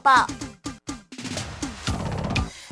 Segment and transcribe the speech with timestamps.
[0.00, 0.26] 报。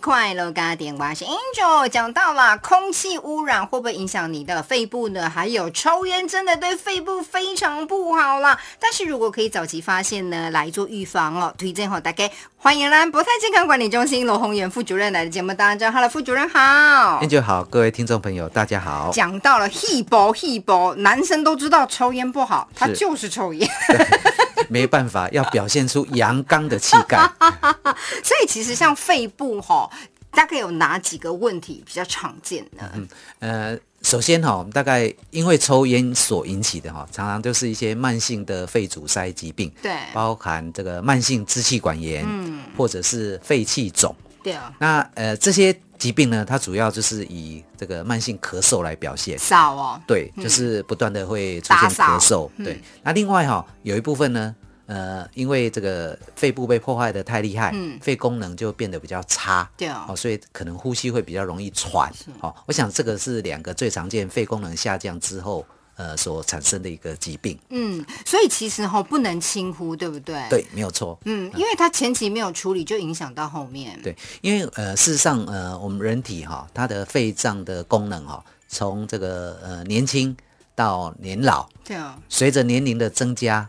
[0.01, 1.87] 快乐家电，我是 Angel。
[1.89, 5.29] 讲到了空气污染会不会影响你的肺部呢？
[5.29, 8.59] 还有抽烟真的对肺部非常不好啦。
[8.81, 15.93] 但是如果可以早期发现呢，来做预防哦，推荐好大家欢迎来博泰健康管理中心罗宏源副主任来的节目当中。
[15.93, 19.11] Hello，副主任好，Angel 好，各位听众朋友大家好。
[19.13, 23.69] 讲到了 Hebo Hebo，，男生都知道抽烟不好，他就是抽烟。
[24.69, 27.19] 没办法，要表现出阳刚的气概。
[28.23, 29.91] 所以其实像肺部哈，
[30.31, 32.91] 大概有哪几个问题比较常见呢？
[32.95, 33.09] 嗯
[33.41, 44.73] 呃，首先哈，我们大概因为抽烟所引起的哈，常常就是一些慢性的肺阻塞疾病，对，包含这个慢性支气管炎，嗯，或者是肺气肿，对啊。
[44.79, 52.81] 那呃这些疾病呢，它主要就是以这个慢性咳嗽来表现，少哦，对，就是不断的会出现咳嗽，对。
[53.03, 54.55] 那另外哈，有一部分呢。
[54.89, 65.67] 呃，因为这个肺部被破坏的太厉害，嗯，肺功能就变得比较差，对哦，所以可能呼吸会比较容易喘，哦，我想这个是两个最常见肺功能下降之后，
[65.97, 67.59] 呃，所产生的一个疾病。
[67.69, 70.43] 嗯，所以其实哈不能轻忽，对不对？
[70.49, 71.19] 对，没有错。
[71.27, 74.01] 嗯，因为它前期没有处理，就影响到后面。
[74.03, 80.35] 对，因为呃，事实上呃，我们人体哈，它的肺脏的功能哈，从这个呃年轻
[80.75, 83.69] 到年老，对啊，随着年龄的增加。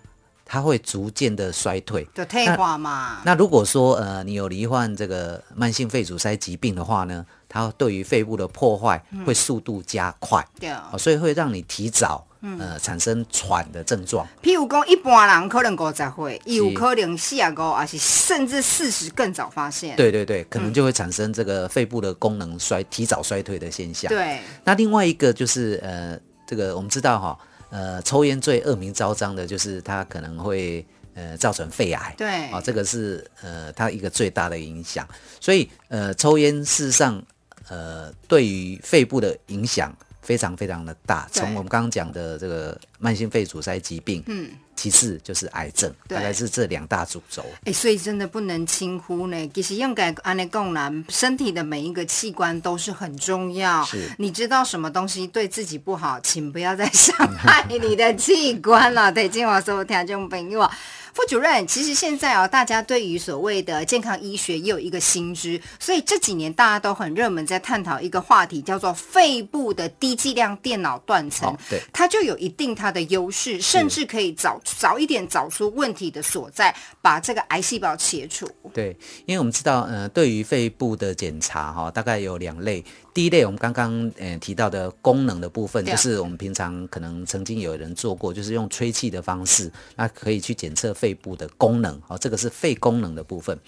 [0.52, 3.22] 它会逐渐的衰退，就退化嘛。
[3.24, 12.26] 那如果说呃你有罹患这个慢性肺阻塞疾病的话呢，它对于肺部的破坏会速度加快，对，所以会让你提早
[12.58, 14.26] 呃产生喘的症状。
[14.42, 19.96] 譬如讲，一般人可能五十岁，有可能四十五，而且甚至四十更早发现。
[19.96, 24.10] 对对对，可能就会产生这个肺部的功能衰提早衰退的现象。
[24.10, 27.38] 对，那另外一个就是呃这个我们知道哈。
[27.70, 35.08] 呃，抽烟最恶名昭彰的就是它可能会呃造成肺癌，对，啊，这个是呃它一个最大的影响。
[35.40, 37.22] 所以呃，抽烟事实上
[37.68, 41.28] 呃对于肺部的影响非常非常的大。
[41.32, 44.50] 从我们刚刚讲的这个慢性肺阻塞疾病，嗯。
[44.76, 47.44] 其次就是癌症，大概是这两大主轴。
[47.66, 49.52] 哎，所以真的不能轻忽呢。
[49.54, 53.84] 其实应该按那讲啦，身体的每一个器官都是很重要。
[53.84, 59.12] 是，你知道什么东西对自己不好，请不要再伤害你的器官了。
[59.12, 60.66] 对，今晚所有听众朋友。
[61.12, 71.54] 副主任，其实现在啊，大家对于所谓的健康医学也有一个新知，所以这几年大家都很热门在探讨一个话题，叫做肺部的低剂量电脑断层。
[71.70, 78.50] 对，它就有一定它的优势，甚至可以早早一点找出问题的所在，把这个癌细胞切除。
[78.74, 78.96] 对，
[79.26, 82.84] 因为我们知道，呃，对于肺部的检查哈，大概有两类。
[83.14, 93.60] 第一类，我们刚刚呃提到的功能的部分，就是我们平常可能曾经有人做过，就是用吹气的方式，那可以去检测肺部的功能，哦，这个是肺功能的部分。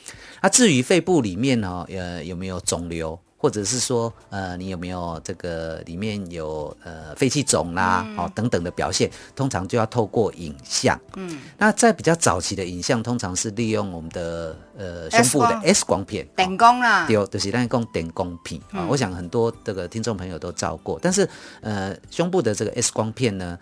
[0.42, 3.20] 那至于肺部里面呢，呃，有没有肿瘤？
[3.42, 11.00] 或者是说，呃，你有没有这个里面有呃肺气肿啦，哦等等的表现，通常就要透过影像。
[11.16, 18.86] 嗯，那在比较早期的影像，通常是利用我们的呃胸部的 X 光片，电光啦，对，就是那讲电光片啊。
[18.88, 21.28] 我想很多这个听众朋友都照过，但是
[21.62, 23.58] 呃胸部的这个 X 光片呢？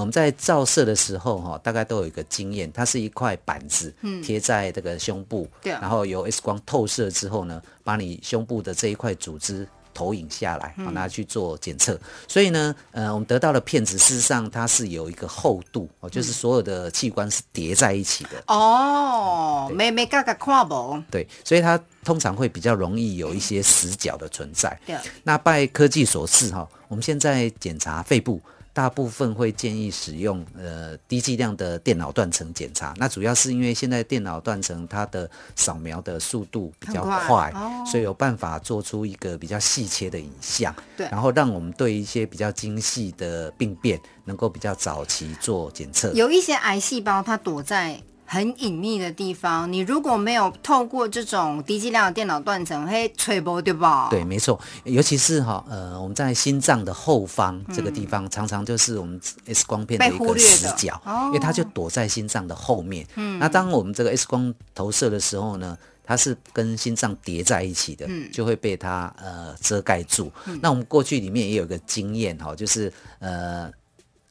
[0.00, 3.94] 我们在照射的时候，哈，大概都有一个经验，它是一块板子，
[4.24, 12.00] 贴在这个胸部，对，然后由 X 光透射之后呢，把你胸部的这一块组织投影下来，好拿去做检测。
[12.26, 18.42] 所以呢，呃，我们得到的片子，事实上它是有一个厚度，哦，就是所有的器官是叠在一起的。
[18.46, 20.98] 哦，没没嘎嘎看不？
[21.10, 24.80] 对，所以它通常会比较容易有一些死角的存在。
[24.86, 28.40] 对，那拜科技所赐，哈，我们现在检查肺部。
[28.80, 37.52] 大部分会建议使用呃低剂量的电脑断层检查，那主要是因为现在电脑断层它的扫描的速度比较快，
[37.84, 46.10] 所以有办法做出一个比较细切的影像，对，然后让我们对一些比较精细的病变能够比较早期做检测。
[46.14, 48.00] 有一些癌细胞它躲在。
[48.32, 54.06] 很隐秘的地方，你如果没有透过这种低剂量的电脑断层，嘿，吹波对吧？
[54.08, 63.04] 对，没错，尤其是哈，呃，我们在心脏的后方这个地方，常常就是我们 X 光片的一个死角，因为它就躲在心脏的后面。
[63.16, 70.30] 嗯，那当我们这个 X 光投射的时候呢，它是跟心脏叠在一起的，就会被它呃遮盖住。
[70.62, 73.68] 那我们过去里面也有一个经验哈，就是呃。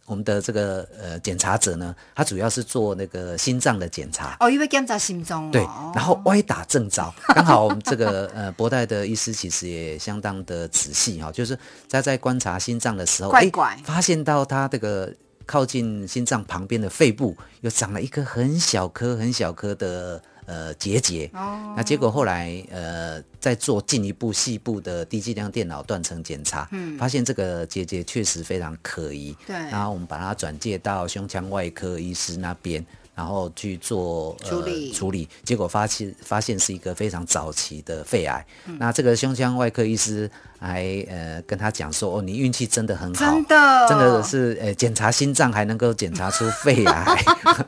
[0.09, 5.61] 我们的这个呃检查者呢，他主要是做那个心脏的检查哦，因为检查心脏对，
[5.94, 11.56] 然后歪打正着， 刚好我们这个呃博代的医师其实也相当的仔细哈，就是
[11.88, 13.47] 在在观察心脏的时候，哎，
[13.83, 15.13] 发现到他这个
[15.45, 20.19] 靠近心脏旁边的肺部又长了一颗很小颗很小颗的。
[20.49, 21.29] 呃结节。
[21.33, 29.35] 哦，那结果后来呃在做进一步细部的低剂量电脑断层检查，嗯发现这个结节确实非常可疑。
[29.45, 32.83] 对然后我们把它转介到胸腔外科医师那边。
[33.19, 38.45] 然后去做、呃、处理处理，结果发现发现是一个非常早期的肺癌。
[38.65, 47.17] 嗯那这个胸腔外科医师还呃跟他讲说：“哦，你运气真的很好，真的真的是呃检查心脏还能够检查出肺癌。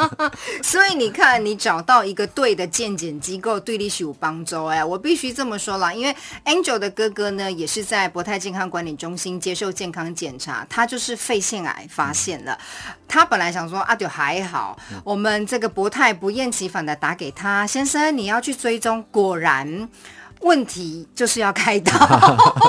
[0.61, 4.83] 所以你看，你找到一个对的健检机构，对你是有帮助哎。
[4.83, 6.13] 我必须这么说啦，因为
[6.45, 12.57] Angel 的哥哥呢，也是在博泰健康管理中心接受健康检查，他就是肺腺癌发现了。
[13.07, 19.88] 他本来想说啊，就还好，我们这个博泰不厌其烦的打给他，先生你要去追踪，果然。
[20.41, 21.91] 问题就是要开刀，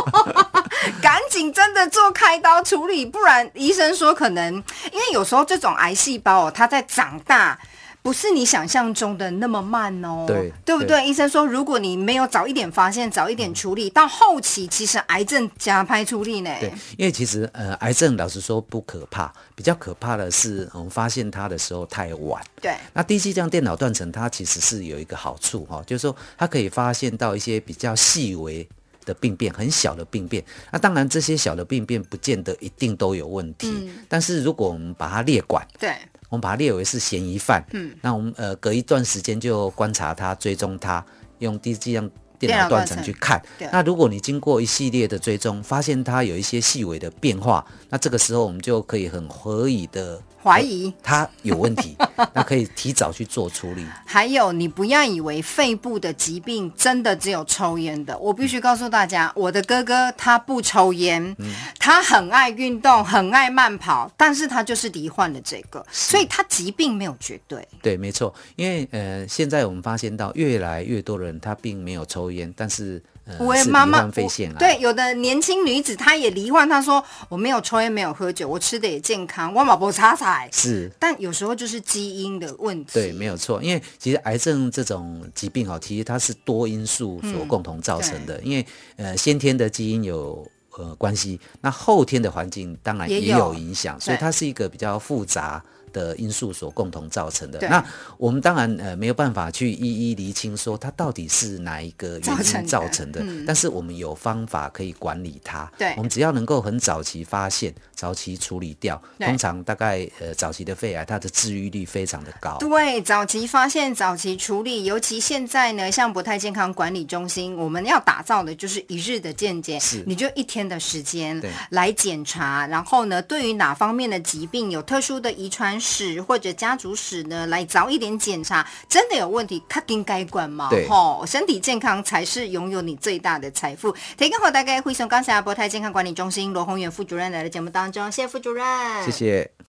[1.01, 4.55] 赶紧真的做开刀处理，不然医生说可能，
[4.93, 7.59] 因为有时候这种癌细胞哦，它在长大。
[8.03, 11.07] 不是你想象中的那么慢哦，对对不对？
[11.07, 16.51] 医生说，如果你没有早一点发现，早一点处理，到后期其实癌症加拍处理呢。
[16.59, 22.43] 对，因为其实呃，癌症老实说不可怕，比较可怕的是我们发现它的时候太晚。
[22.61, 28.69] 对，那低剂量电脑断层它其实是有一个好处哈、就是说它可以发现到一些比较细微
[29.05, 30.45] 的病变，很小的病变。
[30.73, 35.95] 那当然这些小的病变不见得一定都有问题，嗯但是如果我们把它列管，对，
[36.33, 41.05] 我们把它列为是嫌疑犯，嗯，那我们呃隔一段时间就观察他、追踪他，
[41.41, 42.11] 用低剂量
[42.47, 43.41] 电脑断层去看。
[43.71, 50.93] 那如果你经过一系列的追踪，发现它有一些细微的变化，那这个时候我们就可以很合理的怀疑。
[51.03, 51.97] 它有问题，
[52.35, 53.85] 那可以提早去做处理。
[54.05, 58.17] 还有，你不要以为肺部的疾病真的只有抽烟的。
[58.19, 61.37] 我必须告诉大家，我的哥哥他不抽烟，
[61.79, 67.67] 他很爱运动，很爱慢跑，但是他就是罹患了这个，所以他疾病没有绝对。
[67.81, 74.59] 对，没错，因为呃，现在我们发现到越来越多人他并没有抽烟，但是呃是罹我妈妈患肺腺癌。
[74.59, 80.49] 对，有的年轻女子她也罹患，她说我没有抽烟，没有喝酒，我吃的也健康，我马不擦彩。
[80.53, 80.91] 是。
[80.99, 82.93] 但有时候就是基因的问题。
[82.95, 88.41] 对，没有错，因为其实癌症这种疾病哦，其实它是多因素所共同造成的。
[88.43, 90.45] 因为呃，先天的基因有
[90.77, 95.63] 呃关系，那后天的环境当然也有影响，所以它是一个比较复杂。
[95.93, 97.59] 的因素所共同造成的。
[97.69, 97.85] 那
[98.19, 105.71] 我们当然呃没有办法去一一厘清说它到底是哪一个原因造成的但是我们有方法可以管理它。
[105.79, 112.57] 对我们只要能够很早期发现、早期处理掉，通常大概呃早期的肺癌它的治愈率非常的高。
[112.59, 133.95] 对，早期发现、早期处理，尤其现在呢，像博泰健康管理中心，我们要打造的就是一日的健检是，你就一天的时间对来检查，然后呢，对于哪方面的疾病有特殊的遗传史或者家族史呢，来早一点检查，真的有问题，肯定该管嘛，对吼，身体健康才是拥有你最大的财富。
[134.17, 138.65] 提供后大概会从刚才博泰健康管理中心罗宏远副主任来的节目当中，谢谢副主任，
[139.05, 139.53] 谢谢。